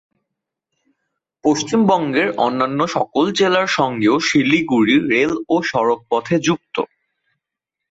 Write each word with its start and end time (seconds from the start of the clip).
পশ্চিমবঙ্গের 1.43 2.29
অন্যান্য 2.37 2.79
সকল 2.95 3.25
জেলার 3.39 3.67
সঙ্গেও 3.77 4.15
শিলিগুড়ি 4.27 4.95
রেল 5.11 5.31
ও 5.49 5.55
সড়কপথে 5.69 6.35
যুক্ত। 6.47 6.75